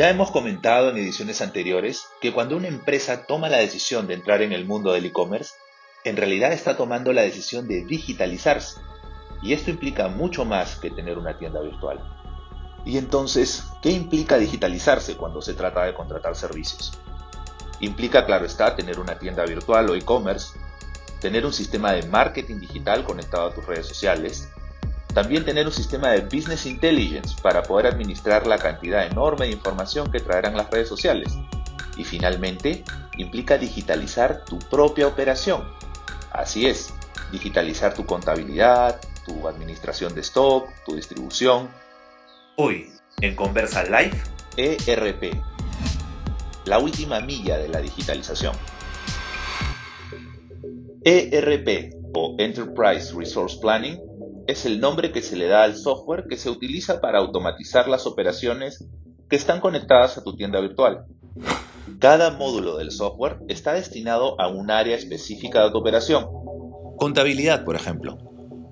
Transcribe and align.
Ya 0.00 0.08
hemos 0.08 0.30
comentado 0.30 0.88
en 0.88 0.96
ediciones 0.96 1.42
anteriores 1.42 2.06
que 2.22 2.32
cuando 2.32 2.56
una 2.56 2.68
empresa 2.68 3.26
toma 3.26 3.50
la 3.50 3.58
decisión 3.58 4.06
de 4.06 4.14
entrar 4.14 4.40
en 4.40 4.50
el 4.50 4.64
mundo 4.64 4.92
del 4.92 5.04
e-commerce, 5.04 5.52
en 6.04 6.16
realidad 6.16 6.54
está 6.54 6.74
tomando 6.74 7.12
la 7.12 7.20
decisión 7.20 7.68
de 7.68 7.84
digitalizarse. 7.84 8.80
Y 9.42 9.52
esto 9.52 9.68
implica 9.68 10.08
mucho 10.08 10.46
más 10.46 10.76
que 10.76 10.90
tener 10.90 11.18
una 11.18 11.36
tienda 11.36 11.60
virtual. 11.60 12.00
Y 12.86 12.96
entonces, 12.96 13.64
¿qué 13.82 13.90
implica 13.90 14.38
digitalizarse 14.38 15.18
cuando 15.18 15.42
se 15.42 15.52
trata 15.52 15.84
de 15.84 15.92
contratar 15.92 16.34
servicios? 16.34 16.98
Implica, 17.80 18.24
claro 18.24 18.46
está, 18.46 18.74
tener 18.74 18.98
una 19.00 19.18
tienda 19.18 19.44
virtual 19.44 19.90
o 19.90 19.94
e-commerce, 19.94 20.58
tener 21.20 21.44
un 21.44 21.52
sistema 21.52 21.92
de 21.92 22.04
marketing 22.04 22.58
digital 22.58 23.04
conectado 23.04 23.48
a 23.48 23.54
tus 23.54 23.66
redes 23.66 23.86
sociales, 23.86 24.48
también 25.12 25.44
tener 25.44 25.66
un 25.66 25.72
sistema 25.72 26.10
de 26.10 26.20
business 26.20 26.66
intelligence 26.66 27.34
para 27.42 27.62
poder 27.62 27.86
administrar 27.86 28.46
la 28.46 28.58
cantidad 28.58 29.06
enorme 29.06 29.46
de 29.46 29.52
información 29.52 30.10
que 30.10 30.20
traerán 30.20 30.56
las 30.56 30.70
redes 30.70 30.88
sociales. 30.88 31.36
Y 31.96 32.04
finalmente, 32.04 32.84
implica 33.16 33.58
digitalizar 33.58 34.44
tu 34.44 34.58
propia 34.58 35.06
operación. 35.06 35.64
Así 36.30 36.66
es, 36.66 36.94
digitalizar 37.32 37.94
tu 37.94 38.06
contabilidad, 38.06 39.00
tu 39.26 39.48
administración 39.48 40.14
de 40.14 40.20
stock, 40.20 40.68
tu 40.86 40.94
distribución. 40.94 41.68
Hoy, 42.56 42.88
en 43.20 43.34
Conversa 43.34 43.82
Live, 43.84 44.16
ERP, 44.56 45.34
la 46.66 46.78
última 46.78 47.20
milla 47.20 47.58
de 47.58 47.68
la 47.68 47.80
digitalización. 47.80 48.54
ERP 51.02 51.94
o 52.14 52.36
Enterprise 52.38 53.14
Resource 53.14 53.58
Planning 53.60 54.09
es 54.50 54.66
el 54.66 54.80
nombre 54.80 55.12
que 55.12 55.22
se 55.22 55.36
le 55.36 55.46
da 55.46 55.62
al 55.62 55.76
software 55.76 56.24
que 56.28 56.36
se 56.36 56.50
utiliza 56.50 57.00
para 57.00 57.20
automatizar 57.20 57.88
las 57.88 58.06
operaciones 58.06 58.84
que 59.28 59.36
están 59.36 59.60
conectadas 59.60 60.18
a 60.18 60.24
tu 60.24 60.34
tienda 60.34 60.60
virtual. 60.60 61.04
Cada 62.00 62.32
módulo 62.32 62.76
del 62.76 62.90
software 62.90 63.38
está 63.48 63.74
destinado 63.74 64.40
a 64.40 64.48
un 64.48 64.70
área 64.70 64.96
específica 64.96 65.62
de 65.64 65.70
tu 65.70 65.78
operación. 65.78 66.26
Contabilidad, 66.96 67.64
por 67.64 67.76
ejemplo. 67.76 68.18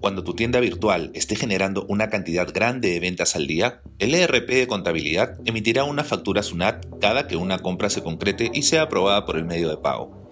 Cuando 0.00 0.24
tu 0.24 0.34
tienda 0.34 0.60
virtual 0.60 1.10
esté 1.14 1.36
generando 1.36 1.84
una 1.88 2.08
cantidad 2.08 2.48
grande 2.52 2.90
de 2.90 3.00
ventas 3.00 3.36
al 3.36 3.46
día, 3.46 3.82
el 3.98 4.14
ERP 4.14 4.48
de 4.48 4.68
contabilidad 4.68 5.36
emitirá 5.44 5.84
una 5.84 6.04
factura 6.04 6.42
SUNAT 6.42 6.86
cada 7.00 7.26
que 7.26 7.36
una 7.36 7.58
compra 7.58 7.90
se 7.90 8.02
concrete 8.02 8.50
y 8.54 8.62
sea 8.62 8.82
aprobada 8.82 9.26
por 9.26 9.36
el 9.36 9.44
medio 9.44 9.68
de 9.68 9.76
pago. 9.76 10.30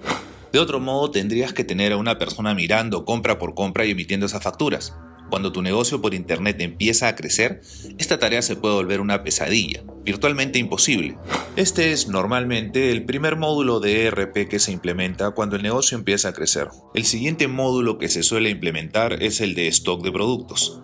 De 0.52 0.60
otro 0.60 0.80
modo, 0.80 1.10
tendrías 1.10 1.52
que 1.52 1.64
tener 1.64 1.92
a 1.92 1.97
una 1.97 2.16
persona 2.19 2.54
mirando 2.54 3.04
compra 3.04 3.38
por 3.38 3.54
compra 3.54 3.84
y 3.84 3.91
emitiendo 3.91 4.26
esas 4.26 4.42
facturas. 4.42 4.94
Cuando 5.30 5.53
tu 5.53 5.62
negocio 5.62 6.00
por 6.00 6.14
Internet 6.14 6.61
empieza 6.61 7.08
a 7.08 7.17
crecer, 7.17 7.62
esta 7.98 8.19
tarea 8.19 8.42
se 8.42 8.56
puede 8.56 8.75
volver 8.75 9.00
una 9.00 9.25
pesadilla, 9.25 9.83
virtualmente 10.05 10.58
imposible. 10.58 11.16
Este 11.56 11.92
es 11.92 12.08
normalmente 12.08 12.91
el 12.92 13.05
primer 13.05 13.36
módulo 13.36 13.81
de 13.81 14.05
ERP 14.05 14.48
que 14.48 14.58
se 14.58 14.72
implementa 14.72 15.31
cuando 15.33 15.56
el 15.56 15.62
negocio 15.62 15.97
empieza 15.97 16.28
a 16.28 16.33
crecer. 16.34 16.69
El 16.94 17.05
siguiente 17.05 17.48
módulo 17.48 17.98
que 17.98 18.08
se 18.08 18.22
suele 18.22 18.50
implementar 18.50 19.22
es 19.22 19.41
el 19.41 19.55
de 19.55 19.69
stock 19.69 20.05
de 20.05 20.12
productos. 20.12 20.81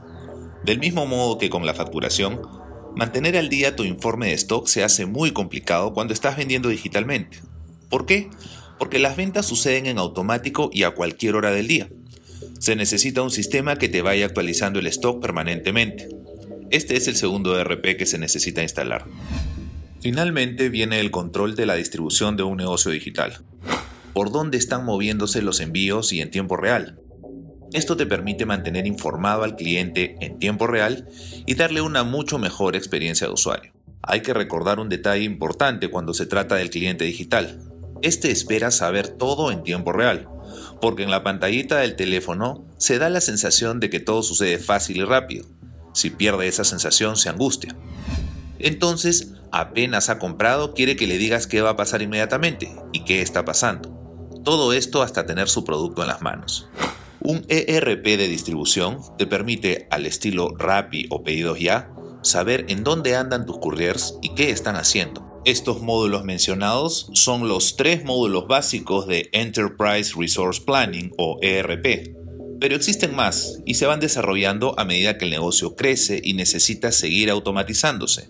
Del 0.64 0.78
mismo 0.78 1.06
modo 1.06 1.38
que 1.38 1.50
con 1.50 1.64
la 1.66 1.74
facturación, 1.74 2.40
mantener 2.96 3.36
al 3.36 3.50
día 3.50 3.76
tu 3.76 3.84
informe 3.84 4.28
de 4.28 4.34
stock 4.34 4.66
se 4.66 4.82
hace 4.82 5.06
muy 5.06 5.32
complicado 5.32 5.92
cuando 5.92 6.14
estás 6.14 6.36
vendiendo 6.36 6.70
digitalmente. 6.70 7.40
¿Por 7.88 8.06
qué? 8.06 8.30
Porque 8.78 8.98
las 8.98 9.16
ventas 9.16 9.46
suceden 9.46 9.86
en 9.86 9.98
automático 9.98 10.70
y 10.72 10.84
a 10.84 10.92
cualquier 10.92 11.36
hora 11.36 11.50
del 11.50 11.68
día 11.68 11.88
se 12.58 12.76
necesita 12.76 13.22
un 13.22 13.30
sistema 13.30 13.76
que 13.76 13.88
te 13.88 14.02
vaya 14.02 14.26
actualizando 14.26 14.78
el 14.78 14.86
stock 14.86 15.20
permanentemente. 15.20 16.08
Este 16.70 16.96
es 16.96 17.08
el 17.08 17.16
segundo 17.16 17.58
ERP 17.58 17.96
que 17.96 18.06
se 18.06 18.18
necesita 18.18 18.62
instalar. 18.62 19.06
Finalmente 20.00 20.68
viene 20.68 21.00
el 21.00 21.10
control 21.10 21.56
de 21.56 21.66
la 21.66 21.74
distribución 21.74 22.36
de 22.36 22.42
un 22.42 22.56
negocio 22.56 22.90
digital. 22.90 23.38
Por 24.14 24.32
dónde 24.32 24.56
están 24.56 24.84
moviéndose 24.84 25.42
los 25.42 25.60
envíos 25.60 26.12
y 26.12 26.20
en 26.20 26.30
tiempo 26.30 26.56
real. 26.56 26.98
Esto 27.72 27.96
te 27.96 28.06
permite 28.06 28.46
mantener 28.46 28.86
informado 28.86 29.44
al 29.44 29.56
cliente 29.56 30.16
en 30.20 30.38
tiempo 30.38 30.66
real 30.66 31.08
y 31.46 31.54
darle 31.54 31.80
una 31.82 32.02
mucho 32.02 32.38
mejor 32.38 32.76
experiencia 32.76 33.26
de 33.26 33.32
usuario. 33.32 33.72
Hay 34.02 34.22
que 34.22 34.34
recordar 34.34 34.80
un 34.80 34.88
detalle 34.88 35.24
importante 35.24 35.88
cuando 35.88 36.14
se 36.14 36.26
trata 36.26 36.56
del 36.56 36.70
cliente 36.70 37.04
digital. 37.04 37.69
Este 38.02 38.30
espera 38.30 38.70
saber 38.70 39.08
todo 39.08 39.50
en 39.50 39.62
tiempo 39.62 39.92
real, 39.92 40.28
porque 40.80 41.02
en 41.02 41.10
la 41.10 41.22
pantallita 41.22 41.78
del 41.78 41.96
teléfono 41.96 42.64
se 42.78 42.98
da 42.98 43.10
la 43.10 43.20
sensación 43.20 43.80
de 43.80 43.90
que 43.90 44.00
todo 44.00 44.22
sucede 44.22 44.58
fácil 44.58 44.98
y 44.98 45.04
rápido. 45.04 45.46
Si 45.92 46.10
pierde 46.10 46.48
esa 46.48 46.64
sensación, 46.64 47.16
se 47.16 47.28
angustia. 47.28 47.76
Entonces, 48.58 49.32
apenas 49.52 50.08
ha 50.08 50.18
comprado, 50.18 50.74
quiere 50.74 50.96
que 50.96 51.06
le 51.06 51.18
digas 51.18 51.46
qué 51.46 51.60
va 51.60 51.70
a 51.70 51.76
pasar 51.76 52.02
inmediatamente 52.02 52.74
y 52.92 53.04
qué 53.04 53.22
está 53.22 53.44
pasando. 53.44 53.90
Todo 54.44 54.72
esto 54.72 55.02
hasta 55.02 55.26
tener 55.26 55.48
su 55.48 55.64
producto 55.64 56.02
en 56.02 56.08
las 56.08 56.22
manos. 56.22 56.68
Un 57.20 57.44
ERP 57.48 58.04
de 58.04 58.28
distribución 58.28 58.98
te 59.18 59.26
permite, 59.26 59.86
al 59.90 60.06
estilo 60.06 60.54
Rappi 60.56 61.06
o 61.10 61.22
Pedidos 61.22 61.60
Ya, 61.60 61.90
saber 62.22 62.64
en 62.68 62.82
dónde 62.82 63.16
andan 63.16 63.44
tus 63.44 63.58
couriers 63.58 64.14
y 64.22 64.34
qué 64.34 64.50
están 64.50 64.76
haciendo. 64.76 65.29
Estos 65.46 65.80
módulos 65.80 66.24
mencionados 66.24 67.08
son 67.14 67.48
los 67.48 67.76
tres 67.76 68.04
módulos 68.04 68.46
básicos 68.46 69.06
de 69.06 69.30
Enterprise 69.32 70.12
Resource 70.14 70.60
Planning 70.60 71.12
o 71.16 71.38
ERP, 71.40 72.14
pero 72.60 72.76
existen 72.76 73.16
más 73.16 73.58
y 73.64 73.74
se 73.74 73.86
van 73.86 74.00
desarrollando 74.00 74.78
a 74.78 74.84
medida 74.84 75.16
que 75.16 75.24
el 75.24 75.30
negocio 75.30 75.76
crece 75.76 76.20
y 76.22 76.34
necesita 76.34 76.92
seguir 76.92 77.30
automatizándose. 77.30 78.28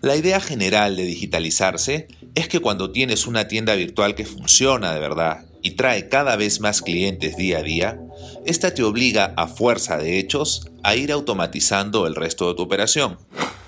La 0.00 0.14
idea 0.14 0.40
general 0.40 0.94
de 0.94 1.02
digitalizarse 1.02 2.06
es 2.36 2.46
que 2.46 2.60
cuando 2.60 2.92
tienes 2.92 3.26
una 3.26 3.48
tienda 3.48 3.74
virtual 3.74 4.14
que 4.14 4.24
funciona 4.24 4.94
de 4.94 5.00
verdad 5.00 5.46
y 5.60 5.72
trae 5.72 6.08
cada 6.08 6.36
vez 6.36 6.60
más 6.60 6.82
clientes 6.82 7.36
día 7.36 7.58
a 7.58 7.62
día, 7.62 8.00
esta 8.46 8.72
te 8.72 8.84
obliga 8.84 9.34
a 9.36 9.48
fuerza 9.48 9.98
de 9.98 10.20
hechos 10.20 10.68
a 10.84 10.94
ir 10.94 11.10
automatizando 11.10 12.06
el 12.06 12.14
resto 12.14 12.46
de 12.46 12.54
tu 12.54 12.62
operación. 12.62 13.18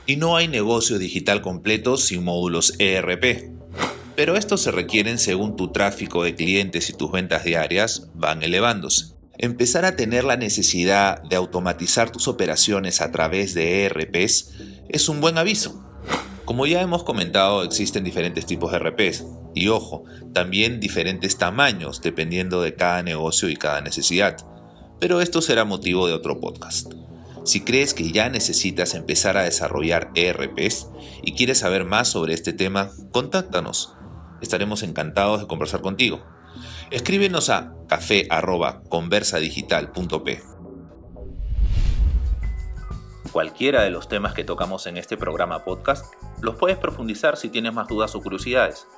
Y 0.06 0.16
no 0.16 0.36
hay 0.36 0.46
negocio 0.46 0.98
digital 0.98 1.42
completo 1.42 1.96
sin 1.96 2.22
módulos 2.22 2.74
ERP. 2.78 3.50
Pero 4.14 4.36
estos 4.36 4.62
se 4.62 4.70
requieren 4.70 5.18
según 5.18 5.56
tu 5.56 5.72
tráfico 5.72 6.22
de 6.22 6.34
clientes 6.34 6.88
y 6.88 6.92
tus 6.92 7.10
ventas 7.10 7.44
diarias 7.44 8.08
van 8.14 8.42
elevándose. 8.42 9.16
Empezar 9.36 9.84
a 9.84 9.96
tener 9.96 10.24
la 10.24 10.36
necesidad 10.36 11.22
de 11.24 11.36
automatizar 11.36 12.10
tus 12.10 12.28
operaciones 12.28 13.00
a 13.02 13.10
través 13.10 13.52
de 13.52 13.84
ERPs 13.84 14.52
es 14.88 15.08
un 15.08 15.20
buen 15.20 15.36
aviso. 15.36 15.82
Como 16.46 16.66
ya 16.66 16.80
hemos 16.80 17.02
comentado, 17.02 17.64
existen 17.64 18.04
diferentes 18.04 18.46
tipos 18.46 18.70
de 18.70 18.78
ERPs. 18.78 19.24
Y 19.54 19.68
ojo, 19.68 20.04
también 20.32 20.78
diferentes 20.78 21.36
tamaños 21.36 22.00
dependiendo 22.00 22.62
de 22.62 22.74
cada 22.74 23.02
negocio 23.02 23.48
y 23.48 23.56
cada 23.56 23.80
necesidad. 23.80 24.36
Pero 25.00 25.20
esto 25.20 25.42
será 25.42 25.64
motivo 25.64 26.06
de 26.06 26.14
otro 26.14 26.40
podcast. 26.40 26.92
Si 27.46 27.62
crees 27.62 27.94
que 27.94 28.10
ya 28.10 28.28
necesitas 28.28 28.94
empezar 28.94 29.36
a 29.36 29.44
desarrollar 29.44 30.10
ERPs 30.16 30.88
y 31.22 31.36
quieres 31.36 31.60
saber 31.60 31.84
más 31.84 32.08
sobre 32.08 32.34
este 32.34 32.52
tema, 32.52 32.90
contáctanos. 33.12 33.94
Estaremos 34.40 34.82
encantados 34.82 35.38
de 35.40 35.46
conversar 35.46 35.80
contigo. 35.80 36.26
Escríbenos 36.90 37.48
a 37.50 37.72
café@conversadigital.p. 37.86 40.42
Cualquiera 43.30 43.82
de 43.82 43.90
los 43.90 44.08
temas 44.08 44.34
que 44.34 44.42
tocamos 44.42 44.88
en 44.88 44.96
este 44.96 45.16
programa 45.16 45.64
podcast 45.64 46.04
los 46.40 46.56
puedes 46.56 46.78
profundizar 46.78 47.36
si 47.36 47.48
tienes 47.48 47.72
más 47.72 47.86
dudas 47.86 48.16
o 48.16 48.22
curiosidades. 48.22 48.88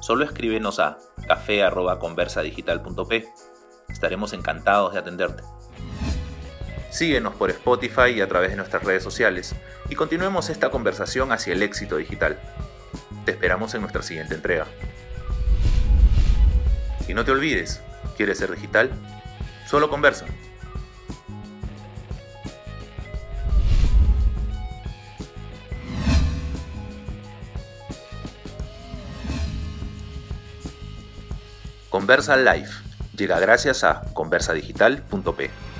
Solo 0.00 0.24
escríbenos 0.24 0.80
a 0.80 0.98
café@conversadigital.p. 1.28 3.28
Estaremos 3.88 4.32
encantados 4.32 4.92
de 4.92 4.98
atenderte. 4.98 5.44
Síguenos 6.92 7.34
por 7.34 7.48
Spotify 7.48 8.10
y 8.14 8.20
a 8.20 8.28
través 8.28 8.50
de 8.50 8.56
nuestras 8.56 8.84
redes 8.84 9.02
sociales 9.02 9.54
y 9.88 9.94
continuemos 9.94 10.50
esta 10.50 10.68
conversación 10.68 11.32
hacia 11.32 11.54
el 11.54 11.62
éxito 11.62 11.96
digital. 11.96 12.38
Te 13.24 13.30
esperamos 13.30 13.72
en 13.72 13.80
nuestra 13.80 14.02
siguiente 14.02 14.34
entrega. 14.34 14.66
Y 17.08 17.14
no 17.14 17.24
te 17.24 17.30
olvides, 17.30 17.80
¿quieres 18.18 18.36
ser 18.36 18.54
digital? 18.54 18.90
Solo 19.66 19.88
conversa. 19.88 20.26
Conversa 31.88 32.36
Live 32.36 32.68
llega 33.16 33.40
gracias 33.40 33.82
a 33.82 34.02
conversadigital.p. 34.12 35.71